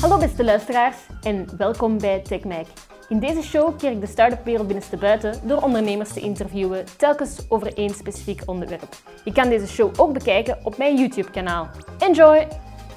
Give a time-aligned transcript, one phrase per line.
[0.00, 2.66] Hallo beste luisteraars en welkom bij TechMac.
[3.08, 7.74] In deze show keer ik de start-up wereld binnenstebuiten door ondernemers te interviewen, telkens over
[7.76, 8.96] één specifiek onderwerp.
[9.24, 11.68] Je kan deze show ook bekijken op mijn YouTube kanaal.
[11.98, 12.48] Enjoy!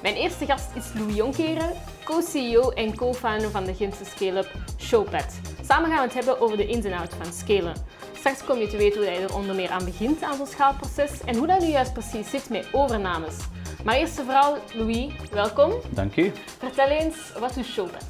[0.02, 1.70] Mijn eerste gast is Louis Jonkeren,
[2.04, 5.40] co-CEO en co-founder van de Gentse scale-up Showpad.
[5.62, 7.74] Samen gaan we het hebben over de ins en outs van scalen.
[8.16, 11.20] Straks kom je te weten hoe je er onder meer aan begint aan zo'n schaalproces
[11.24, 13.36] en hoe dat nu juist precies zit met overnames.
[13.84, 15.72] Maar eerst en vooral, Louis, welkom.
[15.90, 16.32] Dank u.
[16.58, 18.04] Vertel eens, wat is Showpad?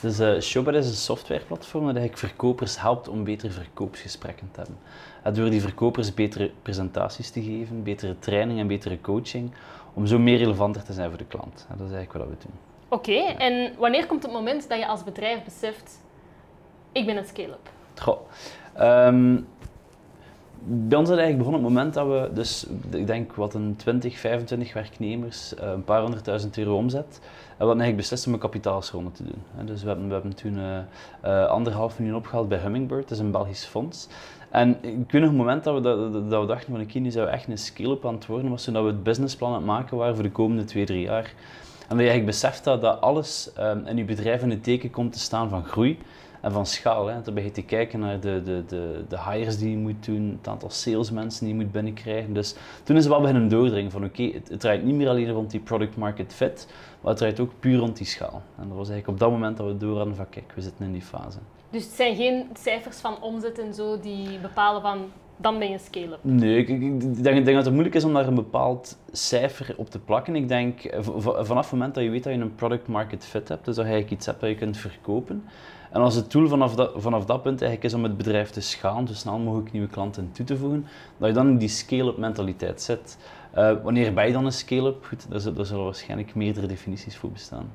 [0.00, 0.54] Dus uh, is
[0.86, 4.78] een softwareplatform dat eigenlijk verkopers helpt om betere verkoopsgesprekken te hebben.
[5.22, 9.52] En door die verkopers betere presentaties te geven, betere training en betere coaching,
[9.94, 11.66] om zo meer relevanter te zijn voor de klant.
[11.68, 12.58] En dat is eigenlijk wat we doen.
[12.88, 16.00] Oké, en wanneer komt het moment dat je als bedrijf beseft,
[16.92, 17.70] ik ben een scale-up?
[17.94, 18.20] Goh,
[18.80, 19.46] um,
[20.64, 24.18] bij ons eigenlijk begonnen op het moment dat we, dus ik denk wat een 20,
[24.18, 27.20] 25 werknemers, eh, een paar honderdduizend euro omzet.
[27.20, 29.66] En we hadden eigenlijk beslist om een kapitaalsronde te doen.
[29.66, 30.78] Dus we hebben, we hebben toen uh,
[31.24, 34.08] uh, anderhalf miljoen opgehaald bij Hummingbird, dat is een Belgisch fonds.
[34.50, 37.10] En ik weet nog het moment dat we, dat, dat we dachten van oké, nu
[37.10, 39.96] zou echt een scale-up aan worden, was toen dat we het businessplan aan het maken
[39.96, 41.34] waren voor de komende twee, drie jaar.
[41.88, 44.90] En dat je eigenlijk beseft dat, dat alles um, in je bedrijf in het teken
[44.90, 45.98] komt te staan van groei
[46.40, 47.06] en van schaal.
[47.06, 47.22] Hè.
[47.22, 50.36] Dan begin je te kijken naar de, de, de, de hires die je moet doen,
[50.38, 52.32] het aantal salesmensen die je moet binnenkrijgen.
[52.32, 55.30] Dus toen is het wel beginnen doordringen van oké, het, het, draait niet meer alleen
[55.30, 56.66] rond die product market fit,
[57.00, 58.42] maar het draait ook puur rond die schaal.
[58.58, 60.84] En dat was eigenlijk op dat moment dat we door hadden van kijk, we zitten
[60.84, 61.38] in die fase.
[61.70, 65.10] Dus het zijn geen cijfers van omzet en zo die bepalen van
[65.40, 66.18] dan ben je scale-up?
[66.22, 66.80] Nee, ik, ik,
[67.22, 70.36] denk, ik, denk, dat het moeilijk is om daar een bepaald cijfer op te plakken.
[70.36, 70.80] Ik denk
[71.18, 73.86] vanaf het moment dat je weet dat je een product market fit hebt, dus dat
[73.86, 75.44] je iets hebt dat je kunt verkopen,
[75.90, 78.60] en als het doel vanaf dat, vanaf dat punt eigenlijk is om het bedrijf te
[78.60, 82.82] schalen, zo snel mogelijk nieuwe klanten toe te voegen, dat je dan die scale-up mentaliteit
[82.82, 83.18] zit.
[83.58, 85.04] Uh, wanneer ben je dan een scale-up?
[85.04, 87.70] Goed, daar, daar zullen waarschijnlijk meerdere definities voor bestaan.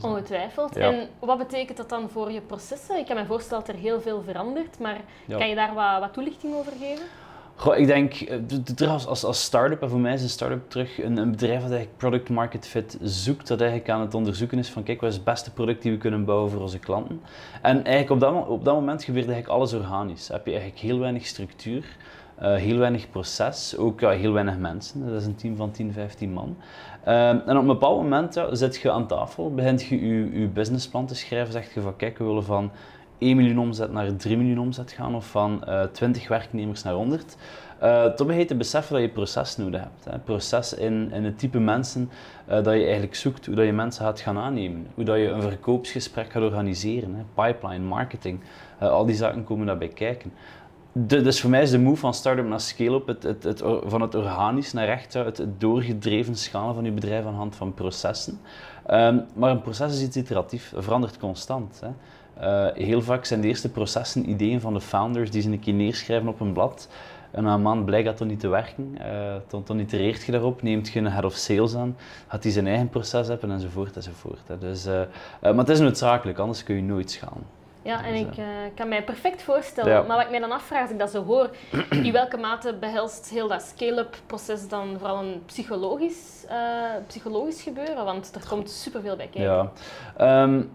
[0.00, 0.74] Ongetwijfeld.
[0.74, 0.92] Ja.
[0.92, 2.98] En wat betekent dat dan voor je processen?
[2.98, 5.38] Ik kan me voorstellen dat er heel veel verandert, maar ja.
[5.38, 7.04] kan je daar wat, wat toelichting over geven?
[7.54, 11.02] Goh, ik denk, eh, als, als, als start-up, en voor mij is een start-up terug
[11.02, 14.68] een, een, bedrijf dat eigenlijk product market fit zoekt, dat eigenlijk aan het onderzoeken is
[14.68, 17.20] van kijk, wat is het beste product die we kunnen bouwen voor onze klanten.
[17.62, 20.28] En eigenlijk op dat, op dat moment gebeurt eigenlijk alles organisch.
[20.28, 21.96] Heb je eigenlijk heel weinig structuur,
[22.42, 25.06] uh, heel weinig proces, ook heel weinig mensen.
[25.06, 26.56] Dat is een team van 10, 15 man.
[27.06, 30.46] Uh, en op een bepaald moment ja, zit je aan tafel, begint je je, je
[30.46, 32.70] businessplan te schrijven, zeg je van kijk, we willen van
[33.22, 37.36] 1 miljoen omzet naar 3 miljoen omzet gaan of van uh, 20 werknemers naar 100.
[37.82, 40.04] Uh, toch begin je te beseffen dat je proces nodig hebt.
[40.04, 40.18] Hè.
[40.18, 42.10] Proces in, in het type mensen
[42.48, 45.28] uh, dat je eigenlijk zoekt, hoe dat je mensen gaat gaan aannemen, hoe dat je
[45.28, 47.42] een verkoopsgesprek gaat organiseren, hè.
[47.42, 48.40] pipeline, marketing,
[48.78, 50.32] al die zaken komen daarbij kijken.
[50.94, 54.14] Dus voor mij is de move van start-up naar scale-up, het, het, het, van het
[54.14, 58.40] organisch naar echt het, doorgedreven schalen van je bedrijf aan de hand van processen.
[58.90, 61.80] Um, maar een proces is iets iteratief, verandert constant.
[61.80, 61.88] Hè.
[62.40, 65.74] Uh, heel vaak zijn de eerste processen ideeën van de founders die ze een keer
[65.74, 66.88] neerschrijven op een blad.
[67.30, 68.96] En na een maand blijkt dat toch niet te werken.
[69.00, 71.96] Uh, dan, dan itereert je daarop, neemt je een head of sales aan,
[72.28, 74.40] gaat hij zijn eigen proces hebben enzovoort enzovoort.
[74.46, 74.58] Hè.
[74.58, 75.00] Dus, uh,
[75.40, 77.60] maar het is noodzakelijk, anders kun je nooit schalen.
[77.82, 78.44] Ja, en ik uh,
[78.74, 79.92] kan mij perfect voorstellen.
[79.92, 80.02] Ja.
[80.02, 81.50] Maar wat ik mij dan afvraag, als ik dat zo hoor,
[81.90, 86.56] in welke mate behelst heel dat scale-up proces dan vooral een psychologisch, uh,
[87.06, 88.04] psychologisch gebeuren?
[88.04, 89.72] Want er komt superveel bij kijken.
[90.18, 90.42] Ja.
[90.42, 90.70] Um,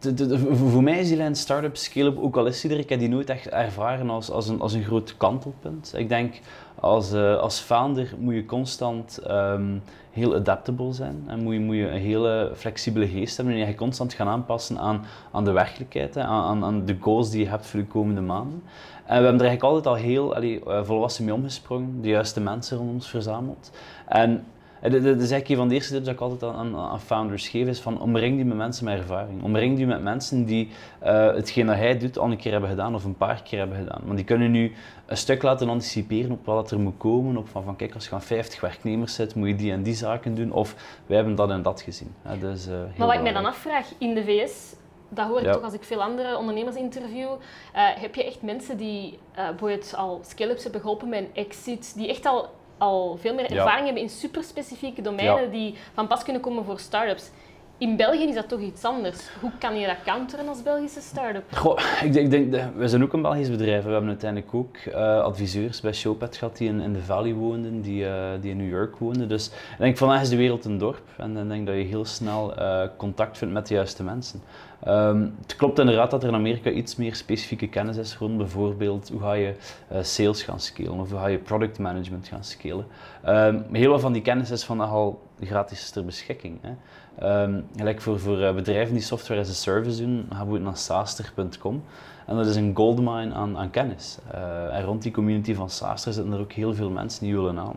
[0.00, 2.78] de, de, de, voor mij is die lijn start-up, scale-up, ook al is die er,
[2.78, 5.92] ik heb die nooit echt ervaren als, als, een, als een groot kantelpunt.
[5.96, 6.40] Ik denk,
[6.80, 11.76] als, uh, als founder moet je constant um, heel adaptable zijn en moet je, moet
[11.76, 16.14] je een hele flexibele geest hebben en je constant gaan aanpassen aan, aan de werkelijkheid,
[16.14, 18.62] hè, aan, aan de goals die je hebt voor de komende maanden.
[19.04, 22.76] En we hebben er eigenlijk altijd al heel allee, volwassen mee omgesprongen, de juiste mensen
[22.76, 23.70] rond ons verzameld.
[24.06, 24.44] En
[24.90, 27.66] dat is eigenlijk een van de eerste tips dat ik altijd aan, aan founders geef,
[27.66, 29.42] is van omring die met mensen met ervaring.
[29.42, 30.68] Omring die met mensen die
[31.02, 33.76] uh, hetgeen dat hij doet al een keer hebben gedaan of een paar keer hebben
[33.76, 34.00] gedaan.
[34.04, 34.72] Want die kunnen nu
[35.06, 37.36] een stuk laten anticiperen op wat er moet komen.
[37.36, 39.94] Op van, van kijk, als je aan 50 werknemers zit, moet je die en die
[39.94, 40.52] zaken doen.
[40.52, 40.74] Of
[41.06, 42.14] wij hebben dat en dat gezien.
[42.24, 44.74] Ja, dus, uh, maar wat ik mij dan afvraag, in de VS,
[45.08, 45.52] dat hoor ik ja.
[45.52, 47.28] toch als ik veel andere ondernemers interview.
[47.28, 47.38] Uh,
[47.74, 52.08] heb je echt mensen die uh, bijvoorbeeld al scale-ups hebben geholpen met een exit, die
[52.08, 52.48] echt al
[52.82, 53.84] al veel meer ervaring ja.
[53.84, 55.48] hebben in superspecifieke domeinen ja.
[55.50, 57.30] die van pas kunnen komen voor start-ups.
[57.82, 59.18] In België is dat toch iets anders.
[59.40, 61.44] Hoe kan je dat counteren als Belgische start-up?
[61.54, 63.84] Goh, ik denk, denk, we zijn ook een Belgisch bedrijf.
[63.84, 67.80] We hebben uiteindelijk ook uh, adviseurs bij Showpad gehad die in, in de Valley woonden,
[67.80, 69.28] die, uh, die in New York woonden.
[69.28, 72.04] Dus ik denk vandaag is de wereld een dorp en ik denk dat je heel
[72.04, 72.54] snel
[72.96, 74.42] contact vindt met de juiste mensen.
[74.84, 79.08] Ehm, het klopt inderdaad dat er in Amerika iets meer specifieke kennis is rond bijvoorbeeld
[79.08, 79.54] hoe ga je
[80.00, 82.86] sales gaan scalen of hoe ga je product management gaan scalen.
[83.26, 86.58] Um, heel veel van die kennis is vandaag al gratis ter beschikking.
[86.60, 86.70] Hè.
[87.22, 90.76] Um, gelijk voor, voor uh, bedrijven die software as a service doen, gaan we naar
[90.76, 91.82] saaster.com.
[92.26, 94.18] En dat is een goldmine aan, aan kennis.
[94.34, 97.58] Uh, en rond die community van Saaster zitten er ook heel veel mensen die willen
[97.58, 97.76] aan.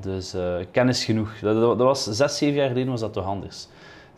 [0.00, 0.36] dus
[0.70, 1.38] kennis genoeg.
[1.40, 3.68] Dat, dat, was zes, zeven jaar geleden was dat toch anders.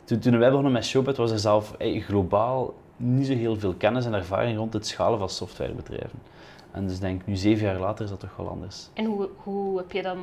[0.05, 4.07] Toen, toen wij begonnen met Showbit was er zelf globaal niet zo heel veel kennis
[4.07, 6.19] en ervaring rond het schalen van softwarebedrijven.
[6.71, 8.89] En dus denk nu zeven jaar later is dat toch wel anders.
[8.93, 10.19] En hoe, hoe heb je dan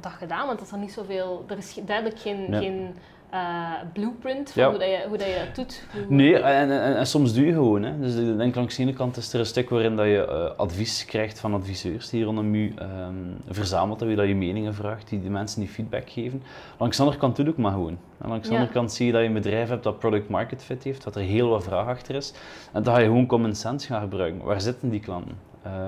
[0.00, 0.46] dat gedaan?
[0.46, 2.94] Want er is dan niet zoveel, er is duidelijk geen, geen
[3.34, 5.86] uh, blueprint van hoe, dat je, hoe dat je dat doet?
[6.08, 7.82] Nee, en, en, en, soms doe je gewoon.
[7.82, 8.00] Hè.
[8.00, 10.58] Dus ik denk langs de ene kant is er een stuk waarin dat je uh,
[10.58, 12.70] advies krijgt van adviseurs die hier rondom je
[13.08, 16.42] um, verzamelt, wie dat je meningen vraagt, die de mensen die feedback geven.
[16.78, 17.98] Langs de andere kant doe je ook maar gewoon.
[18.18, 20.64] En langs de andere kant zie je dat je een bedrijf hebt dat product market
[20.64, 22.32] fit heeft, dat er heel wat vraag achter is.
[22.72, 24.44] En dan ga je gewoon common sense gaan gebruiken.
[24.44, 25.38] Waar zitten die klanten?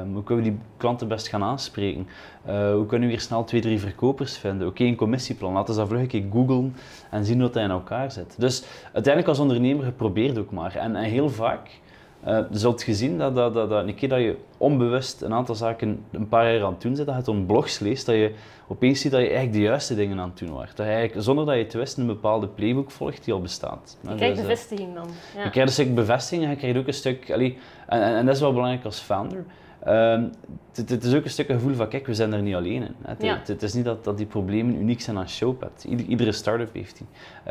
[0.02, 2.06] Um, hoe kunnen we die klanten best gaan aanspreken?
[2.48, 4.66] Uh, hoe kunnen we hier snel twee, drie verkopers vinden?
[4.66, 5.52] Oké, okay, een commissieplan.
[5.52, 6.74] Laten we dat vlug een keer googlen
[7.10, 8.34] en zien wat hij in elkaar zit.
[8.38, 10.76] Dus uiteindelijk als ondernemer geprobeerd ook maar.
[10.76, 11.80] En, en heel vaak
[12.26, 15.54] uh, zult je zien dat, dat, dat, dat een keer dat je onbewust een aantal
[15.54, 18.14] zaken een paar jaar aan het doen zit, dat je het op blogs leest, dat
[18.14, 18.34] je
[18.68, 20.76] opeens ziet dat je eigenlijk de juiste dingen aan het doen wordt.
[20.76, 23.98] Dat je eigenlijk, zonder dat je het wist, een bepaalde playbook volgt die al bestaat.
[24.00, 25.08] Je krijgt dus, bevestiging dan.
[25.36, 25.44] Ja.
[25.44, 27.32] Je krijgt een stuk bevestiging en je krijgt ook een stuk...
[27.32, 29.44] Allee, en, en, en dat is wel belangrijk als founder.
[29.86, 30.30] Um,
[30.74, 32.94] het, is ook een stuk een gevoel van, kijk, we zijn er niet alleen in.
[33.02, 33.42] Het, ja.
[33.60, 35.84] is niet dat, dat die problemen uniek zijn aan Showpad.
[35.88, 37.06] Ieder, iedere start-up heeft die.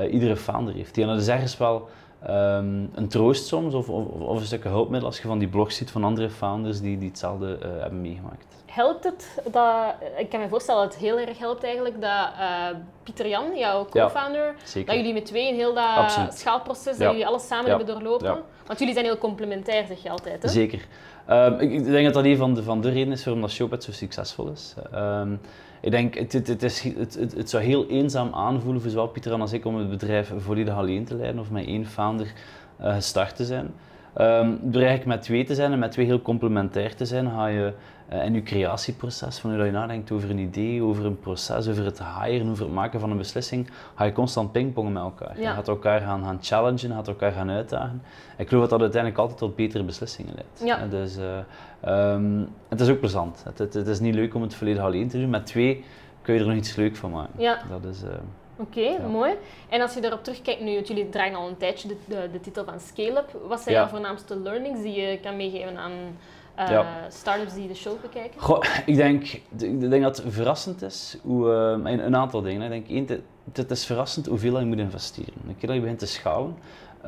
[0.06, 1.04] Uh, iedere founder heeft die.
[1.04, 1.90] En dat is ergens wel
[2.24, 5.76] um, een troost soms, of, of, of, een stuk hulpmiddel als je van die blogs
[5.76, 8.46] ziet van andere founders die, die hetzelfde uh, hebben meegemaakt.
[8.66, 12.68] Helpt het dat, ik kan me voorstellen dat het heel erg helpt eigenlijk, dat uh,
[13.04, 16.34] Pieter Jan, jouw co-founder, ja, dat jullie met twee een heel dat Absoluut.
[16.34, 18.42] schaalproces, dat jullie alles samen hebben doorlopen?
[18.66, 20.44] Want jullie zijn heel complementair, zeg je altijd.
[20.44, 20.50] Hè?
[20.50, 20.86] Zeker.
[21.30, 23.84] Um, ik, ik, denk dat dat een van de, van de redenen is waarom dat
[23.84, 24.74] zo succesvol is.
[24.96, 25.40] Um,
[25.82, 29.40] ik denk, het, het, het, is, het, het, zou heel eenzaam aanvoelen voor zowel Pieter
[29.40, 32.34] als ik om het bedrijf volledig alleen te leiden of met één founder
[32.82, 33.74] uh, gestart te zijn.
[34.22, 37.48] Um, door eigenlijk met twee te zijn en met twee heel complementair te zijn, ga
[37.48, 37.74] je
[38.14, 42.02] uh, in je creatieproces, hoe je nadenkt over een idee, over een proces, over het
[42.04, 45.40] hiren, over het maken van een beslissing, ga je constant pingpongen met elkaar.
[45.40, 45.50] Ja.
[45.50, 48.02] Je gaat elkaar gaan, gaan challengen, gaat elkaar gaan uitdagen.
[48.38, 50.62] Ik geloof dat dat uiteindelijk altijd tot betere beslissingen leidt.
[50.64, 50.86] Ja.
[50.86, 51.24] Uh, dus, uh,
[51.86, 53.44] um, het is ook plezant.
[53.44, 55.30] Het, het, het, is niet leuk om het volledig alleen te doen.
[55.30, 55.84] Met twee
[56.22, 57.34] kun je er nog iets leuk van maken.
[57.38, 57.62] Ja.
[57.70, 58.02] Dat is,
[58.60, 59.34] Oké, okay, mooi.
[59.70, 62.40] En als je daarop terugkijkt nu, want jullie dragen al een tijdje de, de, de
[62.40, 63.40] titel van Scale Up.
[63.48, 63.82] Wat zijn ja.
[63.82, 65.92] jouw voornaamste learnings die je kan meegeven aan
[66.60, 67.10] uh, ja.
[67.10, 68.42] startups die de show bekijken?
[68.42, 69.24] Goh, ik, denk,
[69.58, 72.62] ik denk dat het verrassend is hoe, uh, een, een, aantal dingen.
[72.62, 75.34] Ik denk, één, het, het is verrassend hoeveel je moet investeren.
[75.48, 76.58] Een keer dat je begint te schalen,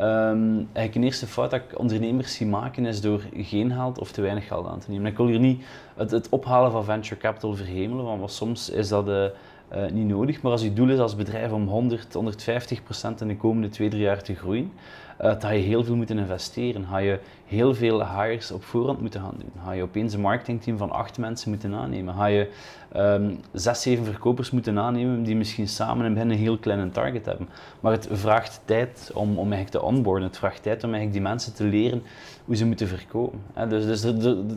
[0.01, 4.21] Um, een eerste fout dat ik ondernemers zie maken is door geen geld of te
[4.21, 5.11] weinig geld aan te nemen.
[5.11, 5.63] Ik wil hier niet
[5.95, 10.41] het, het ophalen van venture capital verhemelen, want soms is dat uh, uh, niet nodig.
[10.41, 13.89] Maar als je doel is als bedrijf om 100, 150 procent in de komende twee,
[13.89, 14.71] drie jaar te groeien,
[15.19, 16.85] dan ga je heel veel moeten investeren.
[16.85, 19.51] Ga je heel veel hires op voorhand moeten gaan doen.
[19.63, 22.13] Ga je opeens een marketingteam van acht mensen moeten aannemen.
[22.13, 22.51] Ga je
[22.95, 27.49] um, zes, zeven verkopers moeten aannemen die misschien samen in een heel kleine target hebben.
[27.79, 30.27] Maar het vraagt tijd om, om eigenlijk te onboarden.
[30.27, 32.03] Het vraagt tijd om eigenlijk die mensen te leren
[32.45, 33.39] hoe ze moeten verkopen.
[33.69, 34.03] dus dus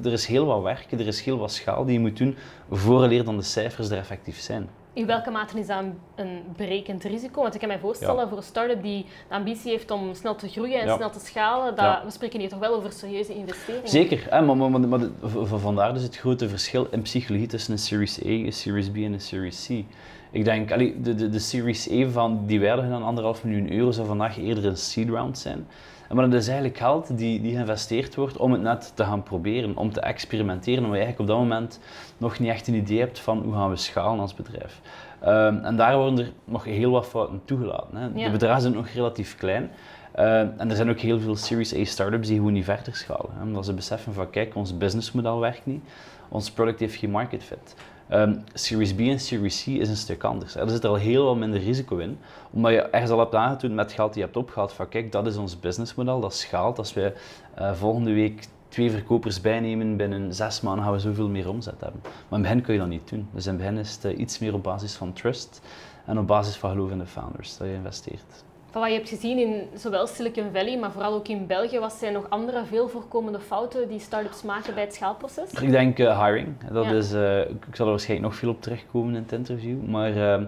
[0.05, 2.37] er, is heel wat werk, er is heel wat schaal die je moet doen
[2.70, 4.69] vooraleer dan de cijfers er effectief zijn.
[4.94, 5.85] In welke mate is dat
[6.15, 7.43] een berekend risico?
[7.43, 10.49] Want ik kan me voorstellen voor een start-up die de ambitie heeft om snel te
[10.49, 13.89] groeien en snel te schalen, dat, we spreken hier toch wel over serieuze investeringen.
[13.89, 15.01] Zeker, hè, maar, maar, maar,
[15.46, 19.13] vandaar dus het grote verschil in psychologie tussen een Series A, een Series B en
[19.13, 19.84] een Series C.
[20.31, 23.91] Ik denk, allee, de, de, de Series A van die waarde dan anderhalf miljoen euro
[23.91, 25.67] zou vandaag eerder een seed round zijn.
[26.13, 29.77] Maar dat is eigenlijk geld die, die geïnvesteerd wordt om het net te gaan proberen,
[29.77, 31.81] om te experimenteren, omdat je eigenlijk op dat moment
[32.19, 34.81] nog niet echt een idee hebt van hoe gaan we schalen als bedrijf.
[35.27, 37.97] Um, en daar worden er nog heel wat fouten toegelaten.
[37.97, 38.13] Hè.
[38.13, 39.71] De bedragen zijn nog relatief klein.
[40.19, 43.31] Uh, en er zijn ook heel veel Series A startups die gewoon niet verder schalen.
[43.37, 45.83] Hè, omdat ze beseffen van kijk, ons businessmodel werkt niet,
[46.29, 47.75] ons product heeft geen market fit.
[48.13, 50.55] Um, Series B en Series C is een stuk anders.
[50.55, 52.19] Er zit er al heel wat minder risico in,
[52.51, 55.27] omdat je ergens al hebt aangetoond met geld die je hebt opgehaald van kijk, dat
[55.27, 56.79] is ons businessmodel, dat schaalt.
[56.79, 57.15] Als wij
[57.59, 62.01] uh, volgende week twee verkopers bijnemen, binnen zes maanden gaan we zoveel meer omzet hebben.
[62.03, 63.29] Maar in het begin kun je dat niet doen.
[63.33, 65.61] Dus in het begin is het uh, iets meer op basis van trust
[66.05, 68.45] en op basis van geloof in de founders dat je investeert.
[68.72, 71.93] Van wat je hebt gezien in zowel Silicon Valley, maar vooral ook in België, wat
[71.93, 75.50] zijn nog andere veel voorkomende fouten die start-ups maken bij het schaalproces?
[75.52, 76.48] Ik denk uh, hiring.
[76.70, 79.82] Dat is, uh, ik zal er waarschijnlijk nog veel op terugkomen in het interview.
[79.86, 80.44] Maar uh,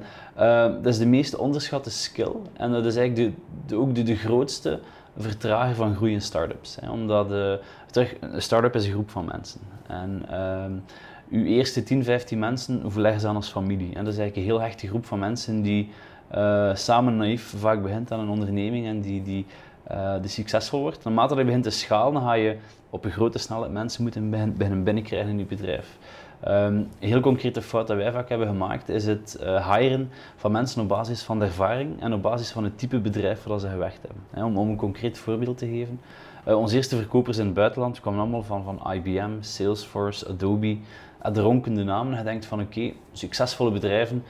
[0.82, 2.32] dat is de meest onderschatte skill.
[2.52, 4.80] En dat is eigenlijk de, de ook de, de grootste
[5.16, 6.76] vertrager van groei in start-ups.
[6.80, 7.28] Hè, omdat
[7.90, 9.60] terug, een start-up is een groep van mensen.
[9.86, 10.72] En ehm,
[11.30, 13.94] uw eerste 10, 15 mensen verleggen ze aan als familie.
[13.94, 15.90] En dat is eigenlijk een heel hechte groep van mensen die
[16.34, 19.46] uh, samen naïef vaak begint aan een onderneming en die, die,
[20.20, 21.04] die succesvol wordt.
[21.04, 22.56] Naarmate je begint te schalen, ga je
[22.90, 25.98] op een grote snelheid mensen moeten beginnen binnenkrijgen in je bedrijf.
[26.48, 30.52] Um, een heel concrete fout dat wij vaak hebben gemaakt is het uh, hiren van
[30.52, 33.68] mensen op basis van de ervaring en op basis van het type bedrijf waar ze
[33.68, 34.44] gewerkt hebben.
[34.44, 36.00] om, om, een concreet voorbeeld te geven.
[36.44, 40.78] Onze eerste verkopers in het buitenland kwamen allemaal van, van IBM, Salesforce, Adobe.
[41.32, 42.18] De ronkende namen.
[42.18, 44.24] Je denkt van oké, succesvolle bedrijven,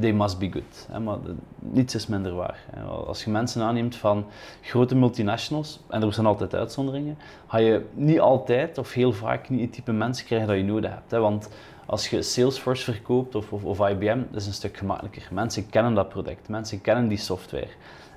[0.00, 1.02] they must be good.
[1.04, 1.18] Maar
[1.58, 2.64] niets is minder waar.
[3.06, 4.26] Als je mensen aanneemt van
[4.60, 9.60] grote multinationals, en er zijn altijd uitzonderingen, ga je niet altijd of heel vaak niet
[9.60, 11.10] het type mensen krijgen dat je nodig hebt.
[11.10, 11.18] Hè.
[11.18, 11.48] Want
[11.86, 15.28] als je Salesforce verkoopt of, of, of IBM, dat is een stuk gemakkelijker.
[15.30, 17.68] Mensen kennen dat product, mensen kennen die software.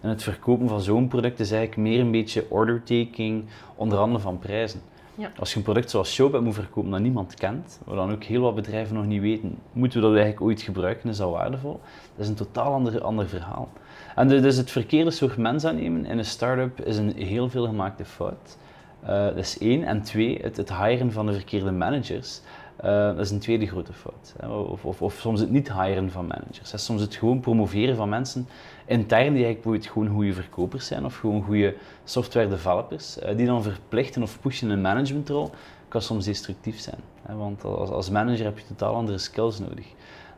[0.01, 3.45] En het verkopen van zo'n product is eigenlijk meer een beetje order taking,
[3.75, 4.81] onder andere van prijzen.
[5.19, 5.31] Ja.
[5.39, 8.41] Als je een product zoals Showpad moet verkopen dat niemand kent, waar dan ook heel
[8.41, 11.79] wat bedrijven nog niet weten, moeten we dat eigenlijk ooit gebruiken, is dat waardevol?
[12.15, 13.69] Dat is een totaal ander, ander verhaal.
[14.15, 18.05] En dus het verkeerde soort mens aannemen in een start-up is een heel veel gemaakte
[18.05, 18.57] fout.
[19.03, 19.83] Uh, dat is één.
[19.83, 22.41] En twee, het, het hiren van de verkeerde managers.
[22.85, 24.35] Uh, dat is een tweede grote fout.
[24.49, 26.85] Of, of, of, soms het niet hiren van managers.
[26.85, 28.47] Soms het gewoon promoveren van mensen
[28.85, 33.63] intern die eigenlijk gewoon goede verkopers zijn of gewoon goede software developers, uh, die dan
[33.63, 35.51] verplichten of pushen een managementrol,
[35.87, 36.99] kan soms destructief zijn.
[37.37, 39.85] Want als, manager heb je totaal andere skills nodig.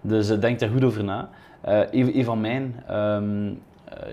[0.01, 1.29] Dus uh, denk daar goed over na.
[1.91, 3.61] een, van mijn um,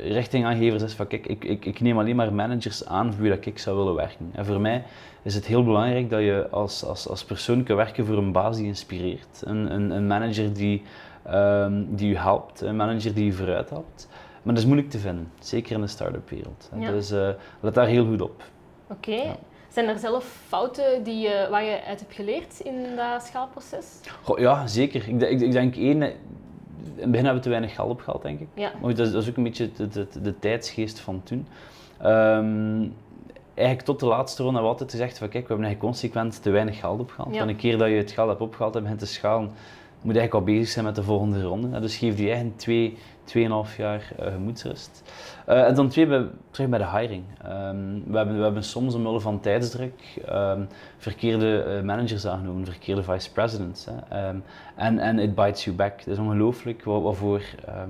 [0.02, 3.46] richtingaangevers is van kijk, ik, ik, ik, neem alleen maar managers aan voor wie dat
[3.46, 4.30] ik zou willen werken.
[4.32, 4.84] En voor mij
[5.22, 8.56] is het heel belangrijk dat je als, als, als persoon kan werken voor een baas
[8.56, 9.42] die inspireert.
[9.44, 10.82] Een, een, een manager die,
[11.30, 14.08] um, die je helpt, een manager die je vooruit helpt.
[14.42, 16.70] Maar dat is moeilijk te vinden, zeker in de start-up wereld.
[16.74, 17.28] Dus uh,
[17.60, 18.42] let daar heel goed op.
[18.90, 19.36] Oké.
[19.68, 24.00] Zijn er zelf fouten die, uh, waar je uit hebt geleerd in dat schaalproces?
[24.22, 25.08] Goh, ja, zeker.
[25.08, 26.12] Ik, ik, ik denk één,
[26.98, 28.48] in het begin hebben we te weinig geld opgehaald, denk ik.
[28.54, 28.72] Ja.
[28.80, 31.46] Maar dat is, dat is ook een beetje de, de, de tijdsgeest van toen.
[32.04, 32.94] Um,
[33.54, 36.42] eigenlijk tot de laatste ronde hebben we altijd gezegd van kijk, we hebben eigenlijk consequent
[36.42, 37.36] te weinig geld opgehaald.
[37.36, 39.50] En een keer dat je het geld hebt opgehaald en begint te schalen,
[40.02, 41.80] moet je eigenlijk al bezig zijn met de volgende ronde.
[41.80, 42.96] Dus geef die eigen twee,
[43.28, 45.02] tweeënhalf jaar uh, gemoedsrust.
[45.48, 47.24] Uh, en dan twee, bij, terug bij de hiring.
[47.44, 50.68] Um, we, hebben, we hebben soms omwille van tijdsdruk um,
[50.98, 53.86] verkeerde uh, managers aangenomen, verkeerde vice presidents.
[53.86, 54.42] Um,
[54.76, 55.98] en, en it bites you back.
[55.98, 57.42] Het is ongelooflijk wat, wat voor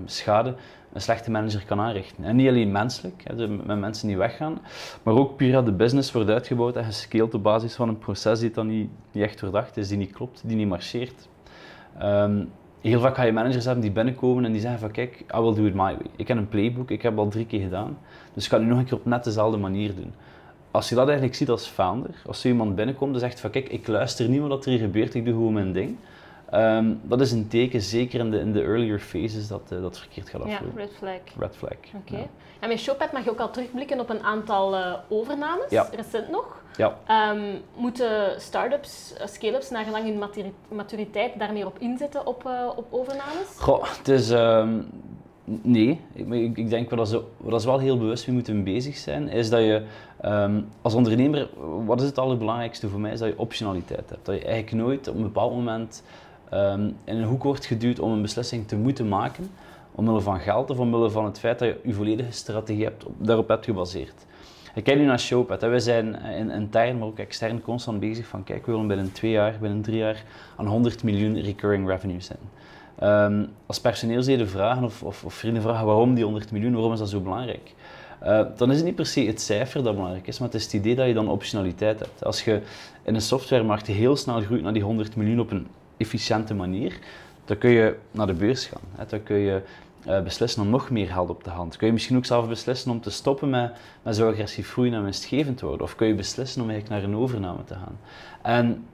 [0.04, 0.54] schade
[0.92, 2.24] een slechte manager kan aanrichten.
[2.24, 4.58] En niet alleen menselijk, hè, met mensen die weggaan,
[5.02, 8.50] maar ook puur de business wordt uitgebouwd en gescaled op basis van een proces die
[8.50, 11.28] dan niet, niet echt doordacht is, die niet klopt, die niet marcheert.
[12.80, 15.54] Heel vaak ga je managers hebben die binnenkomen en die zeggen van kijk, I will
[15.54, 16.06] do it my way.
[16.16, 17.98] Ik heb een playbook, ik heb al drie keer gedaan,
[18.34, 20.12] dus ik ga nu nog een keer op net dezelfde manier doen.
[20.70, 23.68] Als je dat eigenlijk ziet als founder, als er iemand binnenkomt en zegt van kijk,
[23.68, 25.96] ik luister niet wat er hier gebeurt, ik doe gewoon mijn ding.
[26.54, 29.98] Um, dat is een teken, zeker in de, in de earlier phases, dat uh, dat
[29.98, 30.66] verkeerd gaat aflopen.
[30.74, 31.20] Ja, red flag.
[31.38, 31.72] Red flag.
[31.72, 31.96] Oké.
[32.06, 32.20] Okay.
[32.20, 32.26] Ja.
[32.60, 35.88] En met Showpad mag je ook al terugblikken op een aantal uh, overnames, ja.
[35.94, 36.62] recent nog.
[36.76, 36.98] Ja.
[37.32, 42.86] Um, moeten start-ups, uh, scale-ups, naar gelang hun maturiteit daar meer op inzetten op, op
[42.90, 43.56] overnames?
[43.58, 44.30] Goh, het is...
[44.30, 44.90] Um,
[45.44, 49.50] nee, ik, ik, denk wat ze, wat wel heel bewust mee moeten bezig zijn, is
[49.50, 49.82] dat je
[50.24, 51.48] um, als ondernemer,
[51.84, 54.26] wat is het allerbelangrijkste voor mij, is dat je optionaliteit hebt.
[54.26, 56.02] Dat je eigenlijk nooit op een bepaald moment
[56.54, 59.50] um, in een hoek wordt geduwd om een beslissing te moeten maken,
[59.92, 63.48] omwille van geld of omwille van het feit dat je je volledige strategie hebt, daarop
[63.48, 64.26] hebt gebaseerd.
[64.74, 65.62] Ik kijk nu naar Showpad.
[65.62, 69.30] We zijn in intern, maar ook extern constant bezig van kijk, we willen binnen twee
[69.30, 70.24] jaar, binnen drie jaar
[70.56, 72.38] aan 100 miljoen recurring revenue zijn.
[73.02, 76.98] Um, als personeelsleden vragen of, of, of, vrienden vragen waarom die 100 miljoen, waarom is
[76.98, 77.74] dat zo belangrijk?
[78.22, 80.64] Uh, dan is het niet per se het cijfer dat belangrijk is, maar het is
[80.64, 82.24] het idee dat je dan optionaliteit hebt.
[82.24, 82.60] Als je
[83.02, 85.66] in een softwaremarkt heel snel groeit naar die 100 miljoen op een
[85.98, 86.98] efficiënte manier,
[87.44, 88.80] dan kun je naar de beurs gaan.
[88.96, 89.04] Hè.
[89.06, 89.62] Dan kun je
[90.06, 91.76] uh, beslissen om nog meer geld op de hand.
[91.76, 95.02] Kun je misschien ook zelf beslissen om te stoppen met, met zo agressief groeien en
[95.02, 95.82] winstgevend worden.
[95.82, 97.98] Of kun je beslissen om eigenlijk naar een overname te gaan.
[98.42, 98.84] En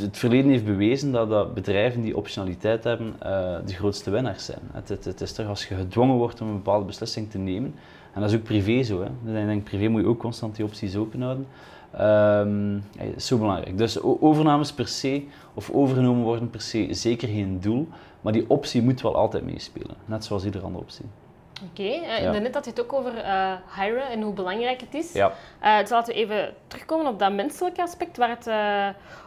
[0.00, 4.60] het verleden heeft bewezen dat, dat bedrijven die optionaliteit hebben uh, de grootste winnaars zijn.
[4.72, 7.74] Het, het, is toch als je gedwongen wordt om een bepaalde beslissing te nemen,
[8.12, 9.00] en dat is ook privé zo.
[9.02, 9.08] Hè.
[9.24, 11.46] Dus ik denk, privé moet je ook constant die opties open houden.
[12.00, 13.78] Um, is zo belangrijk.
[13.78, 15.22] Dus overnames per se,
[15.54, 17.88] of overgenomen worden per se, zeker geen doel.
[18.20, 19.96] Maar die optie moet wel altijd meespelen.
[20.04, 21.04] Net zoals iedere andere optie.
[21.70, 22.32] Oké, okay, uh, ja.
[22.32, 25.12] daarnet had je het ook over uh, hiren en hoe belangrijk het is.
[25.12, 25.32] Ja.
[25.62, 28.44] Uh, dus laten we even terugkomen op dat menselijke aspect waar het,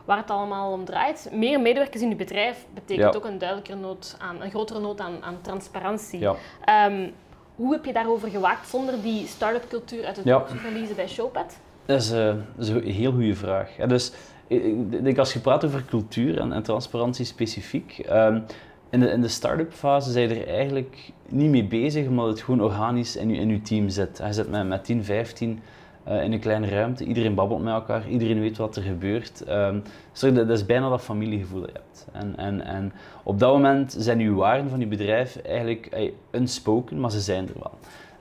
[0.06, 1.30] waar het allemaal om draait.
[1.32, 5.24] Meer medewerkers in je bedrijf betekent ook een duidelijker nood aan, een grotere nood aan,
[5.24, 6.28] aan transparantie.
[6.28, 7.14] Um,
[7.56, 11.08] Hoe heb je daarover gewaakt zonder die start-up cultuur uit het oog te verliezen bij
[11.08, 11.60] Showpad?
[11.92, 13.70] Dat is, eh, dat is een heel goede vraag.
[13.88, 14.12] Dus,
[14.48, 18.40] ik- ik denk als je praat over cultuur en, en transparantie specifiek, ehm,
[18.90, 22.62] in de, in de start-up fase zijn er eigenlijk niet mee bezig, omdat het gewoon
[22.62, 24.22] organisch in je, in team zit.
[24.26, 25.60] Je zit met, met 10, 15
[26.04, 29.44] eh, in een kleine ruimte, iedereen babbelt met elkaar, iedereen weet wat er gebeurt.
[29.44, 29.80] Ehm,
[30.34, 32.08] dat is bijna dat familiegevoel dat je hebt.
[32.12, 32.94] En, en, en
[33.24, 37.48] op dat moment zijn je waarden van je bedrijf eigenlijk eh, unspoken, maar ze zijn
[37.48, 37.72] er wel.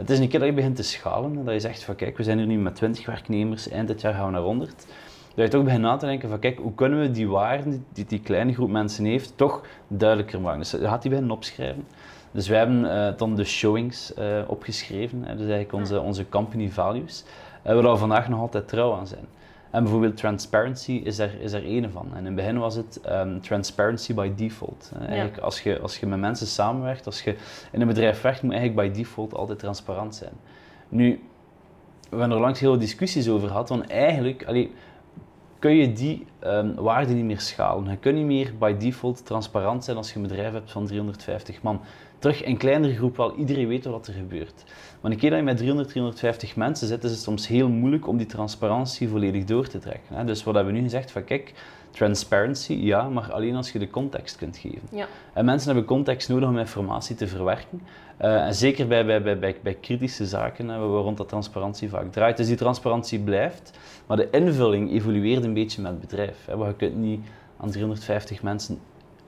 [0.01, 2.23] Het is een keer dat je begint te schalen, dat je zegt van kijk, we
[2.23, 4.87] zijn hier nu met 20 werknemers, eind dit jaar gaan we naar 100.
[5.35, 8.05] Dat je toch begint na te denken van kijk, hoe kunnen we die waarden die
[8.05, 10.59] die, kleine groep mensen heeft, toch duidelijker maken.
[10.59, 11.87] Dus je gaat die beginnen opschrijven.
[12.31, 16.71] Dus wij hebben eh, dan de showings eh, opgeschreven, hè, dus eigenlijk onze, onze company
[16.71, 17.25] values,
[17.63, 19.25] eh, waar we vandaag nog altijd trouw aan zijn.
[19.71, 22.09] En bijvoorbeeld transparency is er, is er één van.
[22.13, 24.93] En in het begin was het ehm, transparency by default.
[24.95, 27.37] Eh, Eigenlijk als, je, als je met mensen samenwerkt, als je
[27.73, 30.33] in een bedrijf werkt, moet eigenlijk by default altijd transparant zijn.
[30.89, 31.23] Nu,
[32.11, 34.73] we hebben er langs heel veel discussies over gehad, want eigenlijk allee,
[35.59, 37.91] kun je die ehm, waarden niet meer schalen.
[37.91, 41.63] Je kunt niet meer by default transparant zijn als je een bedrijf hebt van 350
[41.63, 41.81] man.
[42.21, 44.65] Terug in kleinere groep wel, iedereen weet wat er gebeurt.
[45.01, 48.09] Maar een keer dat je met 300, 350 mensen zit, is het soms heel moeilijk
[48.09, 50.17] om die transparantie volledig door te trekken.
[50.17, 50.25] Hè.
[50.25, 51.11] Dus wat hebben we nu gezegd?
[51.11, 51.53] Van kijk,
[51.91, 54.89] transparency, ja, maar alleen als je de context kunt geven.
[54.91, 55.07] Ja.
[55.33, 57.83] En mensen hebben context nodig om informatie te verwerken.
[58.17, 61.89] Eh, en zeker bij, bij, bij, bij, bij kritische zaken, hè, waar rond dat transparantie
[61.89, 62.37] vaak draait.
[62.37, 66.47] Dus die transparantie blijft, maar de invulling evolueert een beetje met het bedrijf.
[66.47, 66.57] Hè.
[66.57, 67.21] Want je kunt niet
[67.57, 68.79] aan 350 mensen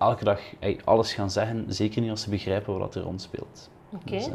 [0.02, 0.40] elke dag
[0.84, 3.70] alles gaan zeggen, zeker niet als ze begrijpen wat er rond speelt.
[3.94, 4.10] Oké.
[4.10, 4.32] Dus, eh,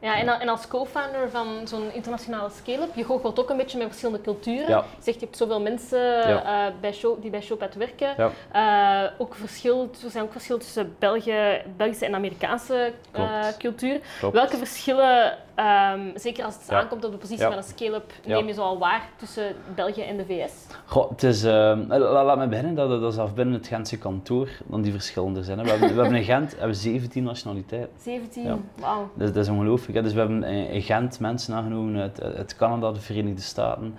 [0.00, 4.20] Ja, en, als co-founder van zo'n internationale scale-up, je goochelt ook een beetje met verschillende
[4.20, 4.68] culturen.
[4.68, 4.76] Ja.
[4.96, 5.98] Je zegt, je hebt zoveel mensen
[6.28, 6.66] Ja.
[6.66, 8.32] eh, bij show, die bij Showpad werken.
[8.52, 13.56] Eh, ook verschil, er zijn ook verschillen tussen België, Belgische en Amerikaanse eh, Klopt.
[13.56, 14.00] cultuur.
[14.18, 14.34] klopt.
[14.34, 16.80] Welke verschillen, ehm, zeker als het Ja.
[16.80, 17.48] aankomt op de positie Ja.
[17.48, 20.52] van een scale-up, neem je zoal waar tussen België en de VS?
[20.86, 23.98] Goh, het is, eh, la- laat me beginnen dat, dat is af binnen het Gentse
[23.98, 25.58] kantoor dan die verschillende zijn.
[25.58, 25.64] hè.
[25.64, 27.90] We hebben, we hebben in Gent hebben 17 nationaliteiten.
[28.02, 28.56] 17, Ja.
[28.80, 29.10] wauw.
[29.14, 29.96] Dat, dat is ongelooflijk.
[29.96, 30.02] hè.
[30.02, 33.94] Dus we hebben in Gent mensen aangenomen uit, uit Canada, de Verenigde Staten,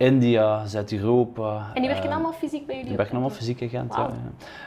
[0.00, 1.70] India, Zuid-Europa.
[1.74, 2.88] En die werken eh, allemaal fysiek bij jullie?
[2.88, 4.08] Die werken allemaal fysiek in Gent, Wauw.
[4.08, 4.14] ja.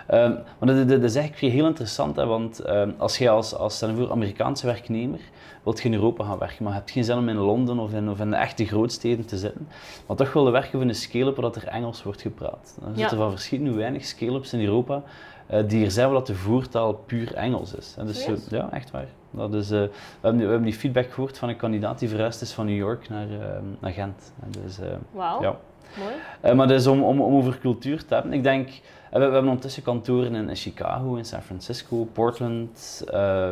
[0.08, 3.56] Ehm, maar dat, dat, dat is eigenlijk heel interessant, hè, want ehm, als jij als,
[3.56, 5.20] als je voor, Amerikaanse werknemer
[5.64, 7.94] wilt je in Europa gaan werken, maar je hebt geen zin om in Londen of
[7.94, 9.68] in, of in de echte grootsteden te zitten,
[10.08, 12.78] maar toch wil je werken voor een scale-up waar dat er Engels wordt gepraat.
[12.82, 12.98] Er Ja.
[12.98, 15.04] zitten van verschillende weinig scale-ups in Europa
[15.48, 17.96] eh, die er zijn waar dat de voertaal puur Engels is.
[17.98, 19.08] En dus, ja, echt waar.
[19.36, 19.90] Dat is, eh, we,
[20.22, 22.78] hebben, die- we hebben die feedback gehoord van een kandidaat die verhuisd is van New
[22.78, 24.34] York naar, ehm, naar Gent.
[24.44, 24.80] En dus,
[25.12, 25.56] Wauw, ja.
[26.00, 26.14] mooi.
[26.42, 29.48] Eh, maar dus om, om, om over cultuur te hebben, ik denk, we, we hebben
[29.48, 33.04] ondertussen kantoren in, in Chicago, in San Francisco, Portland,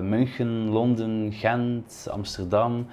[0.02, 2.88] München, Londen, Gent, Amsterdam.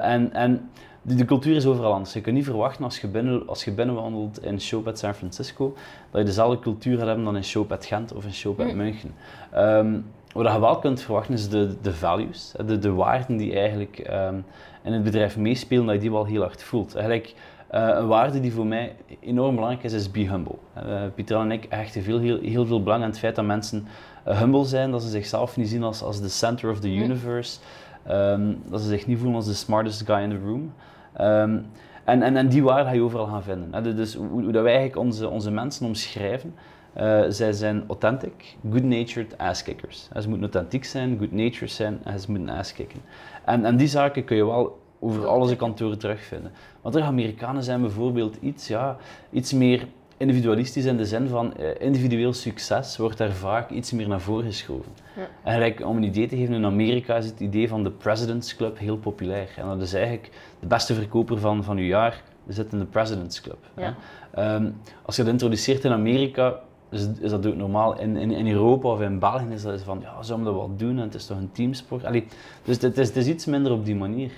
[0.00, 0.70] En en
[1.02, 2.12] de, de cultuur is overal anders.
[2.12, 5.74] Je kunt niet verwachten als je, binnen, als je binnenwandelt in Showpad San Francisco,
[6.10, 8.76] dat je dezelfde cultuur gaat hebben dan in Showpad Gent of in Showpad Mm.
[8.76, 9.14] München.
[9.52, 9.98] Ehm,
[10.36, 14.36] wat je wel kunt verwachten is de, de values, de, de waarden die eigenlijk ehm,
[14.82, 16.94] in het bedrijf meespelen, dat je die wel heel hard voelt.
[16.94, 17.34] Eigenlijk,
[17.66, 20.54] eh, een waarde die voor mij enorm belangrijk is, is be humble.
[20.74, 23.86] Eh, Pieter en ik hechten veel, heel, heel veel belang aan het feit dat mensen
[24.24, 27.58] eh, humble zijn, dat ze zichzelf niet zien als, als the center of the universe,
[28.02, 30.72] ehm, dat ze zich niet voelen als the smartest guy in the room.
[31.12, 31.58] Ehm,
[32.04, 33.96] en, en, en die waarde ga je overal gaan vinden.
[33.96, 36.54] Dus hoe, hoe dat wij eigenlijk onze, onze mensen omschrijven,
[36.96, 40.08] eh, zij zijn authentic, good-natured ass-kickers.
[40.20, 43.00] Ze moeten authentiek zijn, good-natured zijn en ze moeten ass-kicken.
[43.44, 46.52] En, en die zaken kun je wel over al onze kantoren terugvinden.
[46.80, 48.96] Want er Amerikanen zijn bijvoorbeeld iets, ja,
[49.30, 54.08] iets meer individualistisch in de zin van eh, individueel succes wordt daar vaak iets meer
[54.08, 54.92] naar voren geschoven.
[55.16, 55.28] Ja.
[55.42, 58.56] En gelijk, om een idee te geven, in Amerika is het idee van de President's
[58.56, 59.48] Club heel populair.
[59.56, 60.30] En dat is eigenlijk
[60.60, 63.58] de beste verkoper van, van uw jaar, zit in de President's Club.
[63.76, 63.96] Ja.
[64.34, 64.70] Ehm,
[65.02, 67.98] als je dat introduceert in Amerika, is, is dat ook normaal.
[67.98, 70.96] In, in, in Europa of in België is dat van, ja, zullen dat wel doen?
[70.96, 72.04] En het is toch een teamsport?
[72.04, 72.26] Allee,
[72.64, 74.30] dus het is, is iets minder op die manier.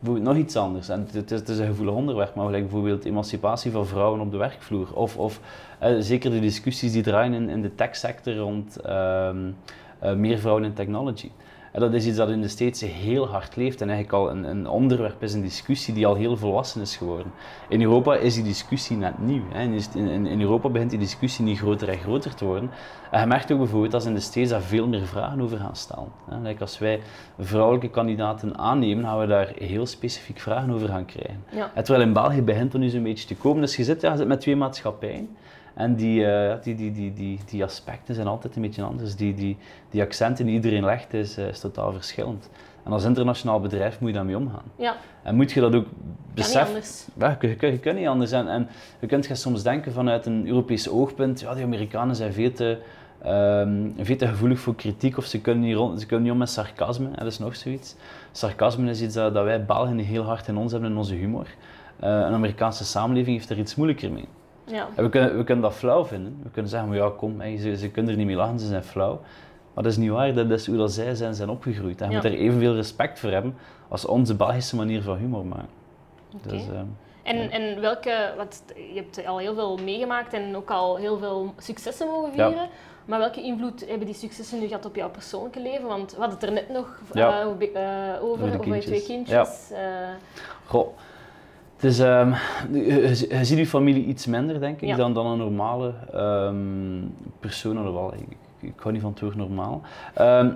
[0.00, 4.20] Bijvoorbeeld nog iets anders, en het, is, een gevoelig onderwerp, maar bijvoorbeeld emancipatie van vrouwen
[4.20, 4.94] op de werkvloer.
[4.94, 5.40] Of, of
[5.78, 9.36] eh, zeker de discussies die draaien in, in de techsector rond ehm,
[9.98, 11.30] eh, meer vrouwen in technology.
[11.70, 14.44] En dat is iets dat in de States heel hard leeft en eigenlijk al een,
[14.44, 17.32] een onderwerp is, een discussie die al heel volwassen is geworden.
[17.68, 19.42] In Europa is die discussie net nieuw.
[19.52, 19.62] Hè.
[19.62, 22.70] In, in, in Europa begint die discussie niet groter en groter te worden.
[23.10, 25.76] En je merkt ook bijvoorbeeld dat in de States daar veel meer vragen over gaan
[25.76, 26.08] stellen.
[26.30, 26.40] Hè.
[26.40, 27.00] Like als wij
[27.38, 31.44] vrouwelijke kandidaten aannemen, gaan we daar heel specifiek vragen over gaan krijgen.
[31.50, 31.70] Ja.
[31.74, 33.60] En terwijl in België begint dat nu zo'n beetje te komen.
[33.60, 35.28] Dus je zit, ja, je zit met twee maatschappijen.
[35.80, 39.16] En die, eh, die, die, die, die, die aspecten zijn altijd een beetje anders.
[39.16, 39.56] Die, die,
[39.90, 42.50] die accenten die iedereen legt is, eh, is totaal verschillend.
[42.84, 44.62] En als internationaal bedrijf moet je daarmee omgaan.
[44.76, 44.96] Ja.
[45.22, 45.86] En moet je dat ook
[46.34, 46.66] beseffen.
[46.66, 47.06] anders.
[47.18, 48.32] Ja, je, je, je kunt niet anders.
[48.32, 48.68] En, en
[49.00, 52.78] je kunt je soms denken vanuit een Europees oogpunt, ja, die Amerikanen zijn veel te,
[53.22, 56.38] ehm, veel te gevoelig voor kritiek of ze kunnen niet, rond, ze kunnen niet om
[56.38, 57.06] met sarcasme.
[57.06, 57.96] En dat is nog zoiets.
[58.32, 61.46] Sarcasme is iets dat, dat wij Belgen heel hard in ons hebben, in onze humor.
[62.00, 64.28] Eh, een Amerikaanse samenleving heeft er iets moeilijker mee.
[64.70, 64.88] Ja.
[64.94, 66.40] En we, kunnen, we kunnen dat flauw vinden.
[66.42, 68.66] We kunnen zeggen, maar ja, kom, hey, ze, ze kunnen er niet mee lachen, ze
[68.66, 69.20] zijn flauw.
[69.74, 72.00] Maar dat is niet waar, dat is hoe dat zij zijn, zijn opgegroeid.
[72.00, 72.20] En je Ja.
[72.22, 73.56] moet er evenveel respect voor hebben
[73.88, 75.68] als onze Belgische manier van humor maken.
[76.46, 76.84] Dus, ehm,
[77.22, 81.54] En, en welke, wat, je hebt al heel veel meegemaakt en ook al heel veel
[81.58, 82.48] successen mogen Ja.
[82.48, 82.68] vieren.
[83.04, 85.86] Maar welke invloed hebben die successen nu gehad op jouw persoonlijke leven?
[85.86, 89.70] Want we hadden het er net nog eh, over, Over je twee kindjes.
[89.70, 89.78] Eh,
[90.66, 90.88] Goh,
[91.80, 92.32] het is, ehm,
[92.72, 94.96] je, ziet je familie iets minder, denk ik, Ja.
[94.96, 96.56] dan, dan een normale ehm,
[97.40, 98.12] persoon.
[98.14, 99.80] Ik, ik hou niet van het woord normaal.
[100.14, 100.50] Ehm,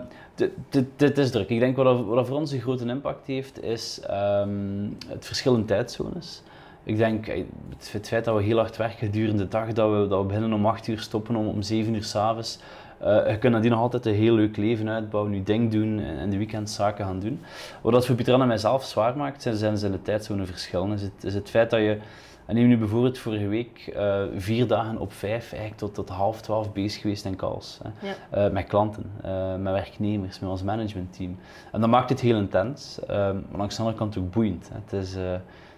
[0.97, 1.49] dit- is druk.
[1.49, 5.27] Ik denk wat, dat- wat dat voor ons een grote impact heeft, is ehm, het
[5.27, 6.43] verschil in tijdzones.
[6.83, 9.91] Ik denk eh, het, het feit dat we heel hard werken gedurende de dag, dat
[9.91, 12.29] we, dat we beginnen om 8 uur, stoppen om, om 7 uur s'avonds.
[12.29, 12.59] avonds.
[13.05, 16.31] Je kunt nadien nog altijd een heel leuk leven uitbouwen, je ding doen en in
[16.31, 17.40] de weekends zaken gaan doen.
[17.83, 20.93] Wat dat voor Pieter en mijzelf zwaar maakt, zijn, zijn, zijn de tijdzoneverschillen.
[20.93, 21.99] Is het, is het feit dat je,
[22.47, 26.40] en neem nu bijvoorbeeld vorige week, eh, vier dagen op vijf eigenlijk tot, tot half
[26.40, 27.81] twaalf bezig geweest in calls.
[27.83, 28.09] Hè.
[28.09, 28.47] Ja.
[28.47, 31.38] Eh, met klanten, eh, met werknemers, met ons managementteam.
[31.73, 34.69] En dat maakt het heel intens, eh, maar langs de andere kant ook boeiend.
[34.73, 34.75] Hè.
[34.85, 35.33] Het, is, eh,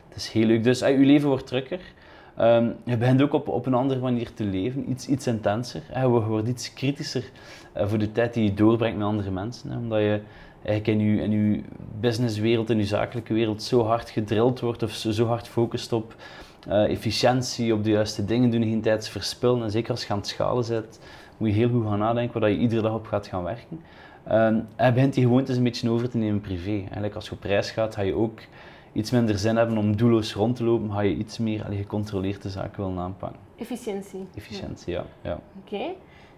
[0.08, 0.64] het is heel leuk.
[0.64, 1.80] Dus eh, je leven wordt drukker.
[2.36, 5.82] Ehm, je begint ook op, op een andere manier te leven, iets, iets intenser.
[5.86, 6.02] Hè.
[6.02, 7.30] Je wordt iets kritischer
[7.72, 9.70] eh, voor de tijd die je doorbrengt met andere mensen.
[9.70, 9.76] Hè.
[9.76, 10.20] Omdat je
[10.62, 11.64] eigenlijk in je, in
[12.00, 16.14] businesswereld, in je zakelijke wereld zo hard gedrild wordt of zo, hard focust op
[16.68, 19.62] eh, efficiëntie, op de juiste dingen doen, geen tijd verspillen.
[19.62, 21.00] En zeker als je aan het schalen zit,
[21.36, 23.80] moet je heel goed gaan nadenken waar je iedere dag op gaat gaan werken.
[24.26, 26.70] Ehm, en begint die gewoontes een beetje over te nemen privé.
[26.70, 28.40] Eigenlijk als je op reis gaat, ga je ook
[28.96, 32.42] iets minder zin hebben om doelloos rond te lopen, ga je iets meer allee, gecontroleerd
[32.42, 33.40] de zaken willen aanpakken.
[33.58, 34.26] efficiëntie.
[34.34, 35.04] Efficiëntie, ja.
[35.22, 35.38] ja.
[35.64, 35.84] Oké.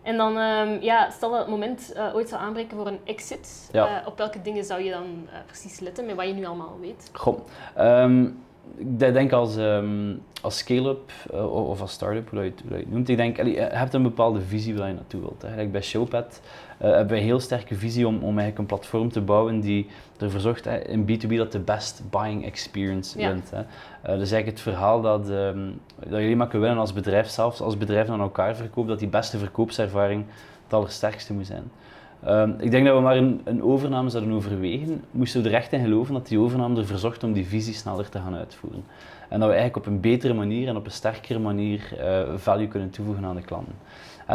[0.03, 3.68] En dan, ehm, ja, stel dat het moment eh, ooit zou aanbreken voor een exit.
[3.73, 4.01] Ja.
[4.01, 6.77] eh, op welke dingen zou je dan eh, precies letten met wat je nu allemaal
[6.81, 7.11] weet?
[7.12, 7.38] Goh,
[7.75, 8.29] ehm,
[8.76, 12.70] ik denk als, ehm, als scale-up eh, of als start-up, hoe dat je het, hoe
[12.70, 15.20] dat je het noemt, ik denk, allee, je hebt een bepaalde visie waar je naartoe
[15.20, 15.42] wilt.
[15.42, 15.57] Hè.
[15.57, 16.40] Like bij Showpad
[16.78, 19.87] eh, hebben wij een heel sterke visie om, om eigenlijk een platform te bouwen die
[20.18, 23.28] ervoor zorgt hè, in B2B dat de best buying experience Ja.
[23.28, 23.50] wint.
[23.50, 23.61] Hè.
[23.61, 23.64] Eh,
[24.02, 25.59] dus eigenlijk het verhaal dat, ehm,
[25.98, 28.98] dat je alleen maar kunt winnen als bedrijf, zelfs als bedrijf aan elkaar verkoopt, dat
[28.98, 30.24] die beste verkoopservaring
[30.64, 31.70] het allersterkste moet zijn.
[32.24, 35.72] Ehm, ik denk dat we maar een, een overname zouden overwegen, moesten we er echt
[35.72, 38.85] in geloven dat die overname ervoor zorgt om die visie sneller te gaan uitvoeren.
[39.28, 42.68] En dat we eigenlijk op een betere manier en op een sterkere manier eh, value
[42.68, 43.74] kunnen toevoegen aan de klanten.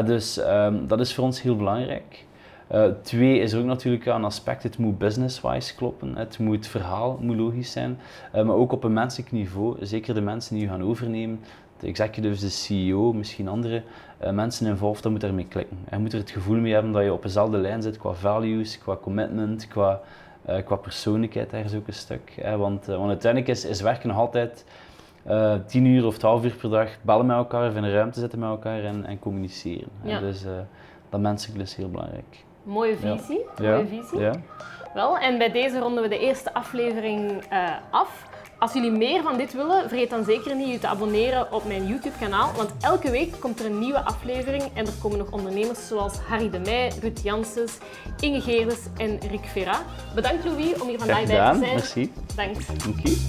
[0.05, 2.25] Dus ehm, dat is voor ons heel belangrijk.
[2.67, 6.67] Eh, twee is er ook natuurlijk een aspect, het moet business-wise kloppen, het moet het
[6.67, 7.99] verhaal moet logisch zijn,
[8.31, 11.39] eh, maar ook op een menselijk niveau, zeker de mensen die u gaan overnemen,
[11.79, 13.83] de executives, de CEO, misschien andere
[14.17, 15.77] eh, mensen involved, dat moet daarmee klikken.
[15.91, 18.77] Je moet er het gevoel mee hebben dat je op dezelfde lijn zit qua values,
[18.77, 20.01] qua commitment, qua,
[20.45, 22.33] eh, qua persoonlijkheid ergens ook een stuk.
[22.41, 22.57] Hè.
[22.57, 24.65] Want, eh, want uiteindelijk is, is werken nog altijd
[25.67, 28.39] tien uur of twaalf uur per dag bellen met elkaar of in een ruimte zitten
[28.39, 29.87] met elkaar en, en communiceren.
[30.01, 30.19] Ja.
[30.19, 30.45] Dus
[31.09, 32.43] dat menselijk is heel belangrijk.
[32.63, 33.45] Mooie visie.
[33.61, 34.19] Ja, Mooie visie.
[34.19, 34.33] ja.
[34.93, 37.43] Wel, en bij deze ronden we de eerste aflevering
[37.89, 38.25] af.
[38.63, 41.87] Als jullie meer van dit willen, vergeet dan zeker niet je te abonneren op mijn
[41.87, 42.53] YouTube-kanaal.
[42.55, 46.49] Want elke week komt er een nieuwe aflevering en er komen nog ondernemers zoals Harry
[46.49, 47.77] de Meij, Ruud Janssens,
[48.19, 49.81] Inge Geerles en Rick Vera.
[50.15, 51.59] Bedankt Louis om hier vandaag bij te zijn.
[51.59, 52.13] merci.
[52.27, 52.83] Bedankt.
[52.83, 53.21] Dank je.